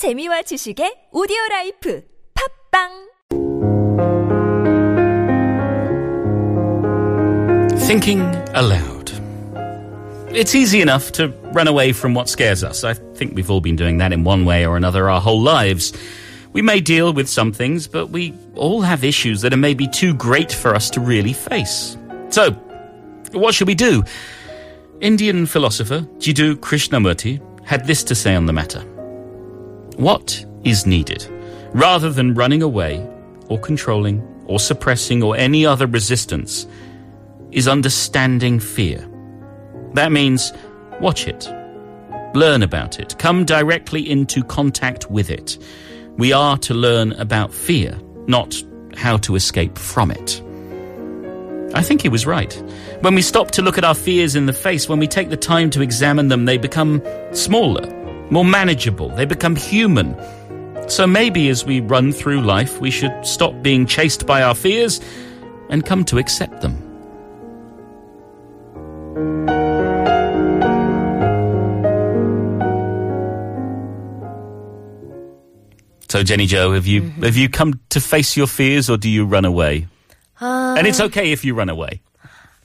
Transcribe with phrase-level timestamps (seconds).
[0.00, 2.00] 재미와 지식의 오디오 라이프
[2.72, 2.88] 팝빵
[7.84, 8.22] Thinking
[8.54, 9.12] aloud.
[10.32, 12.82] It's easy enough to run away from what scares us.
[12.82, 15.92] I think we've all been doing that in one way or another our whole lives.
[16.54, 20.14] We may deal with some things, but we all have issues that are maybe too
[20.14, 21.98] great for us to really face.
[22.30, 22.52] So,
[23.32, 24.02] what should we do?
[25.02, 28.82] Indian philosopher Jiddu Krishnamurti had this to say on the matter.
[30.00, 31.28] What is needed?
[31.74, 33.06] Rather than running away,
[33.48, 36.66] or controlling, or suppressing, or any other resistance,
[37.52, 39.06] is understanding fear.
[39.92, 40.54] That means
[41.02, 41.46] watch it,
[42.34, 45.58] learn about it, come directly into contact with it.
[46.16, 48.56] We are to learn about fear, not
[48.96, 50.40] how to escape from it.
[51.74, 52.54] I think he was right.
[53.02, 55.36] When we stop to look at our fears in the face, when we take the
[55.36, 57.99] time to examine them, they become smaller,
[58.30, 60.16] more manageable, they become human.
[60.88, 65.00] So maybe as we run through life, we should stop being chased by our fears
[65.68, 66.90] and come to accept them.
[76.10, 77.22] So Jenny Joe, have you mm-hmm.
[77.22, 79.86] have you come to face your fears or do you run away?
[80.40, 82.02] Uh, and it's okay if you run away.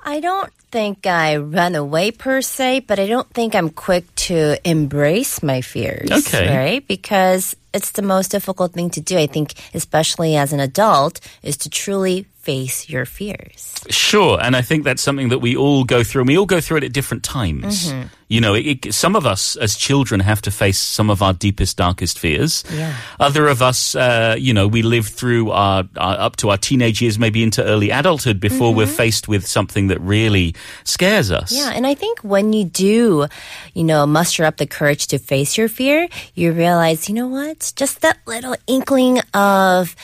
[0.00, 4.58] I don't think I run away per se, but I don't think I'm quick to
[4.68, 6.10] embrace my fears.
[6.10, 6.48] Okay.
[6.48, 6.88] Right?
[6.88, 11.56] Because it's the most difficult thing to do, I think, especially as an adult, is
[11.58, 13.74] to truly face your fears.
[13.90, 16.60] Sure, and I think that's something that we all go through, and we all go
[16.60, 17.92] through it at different times.
[18.28, 21.32] You know, it, it, some of us as children have to face some of our
[21.32, 22.64] deepest, darkest fears.
[22.72, 22.94] Yeah.
[23.20, 27.02] Other of us, uh, you know, we live through our, our up to our teenage
[27.02, 31.52] years, maybe into early adulthood, before we're faced with something that really scares us.
[31.52, 33.26] Yeah, and I think when you do,
[33.74, 37.72] you know, muster up the courage to face your fear, you realize, you know what?
[37.76, 39.94] Just that little inkling of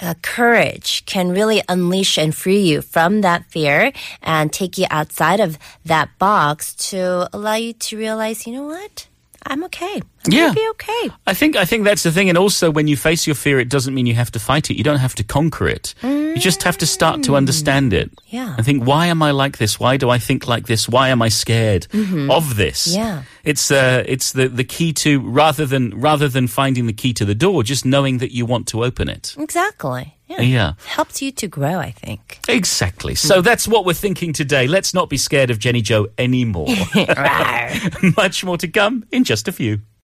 [0.00, 5.40] uh, courage can really unleash and free you from that fear and take you outside
[5.40, 9.06] of that box to allow you to realize, you know what?
[9.44, 10.02] I'm okay.
[10.26, 10.52] Yeah.
[10.52, 11.10] be okay.
[11.26, 13.68] I think I think that's the thing, and also when you face your fear, it
[13.68, 14.76] doesn't mean you have to fight it.
[14.76, 15.94] You don't have to conquer it.
[16.02, 17.36] You just have to start to mm.
[17.36, 18.10] understand it.
[18.26, 18.54] Yeah.
[18.56, 19.80] And think, why am I like this?
[19.80, 20.88] Why do I think like this?
[20.88, 22.30] Why am I scared mm-hmm.
[22.30, 22.94] of this?
[22.94, 23.22] Yeah.
[23.44, 27.24] It's uh, it's the the key to rather than rather than finding the key to
[27.24, 29.34] the door, just knowing that you want to open it.
[29.38, 30.16] Exactly.
[30.28, 30.40] Yeah.
[30.42, 30.72] Yeah.
[30.84, 32.38] Helps you to grow, I think.
[32.48, 33.16] Exactly.
[33.16, 33.44] So mm.
[33.44, 34.68] that's what we're thinking today.
[34.68, 36.68] Let's not be scared of Jenny Joe anymore.
[38.16, 39.80] Much more to come in just a few.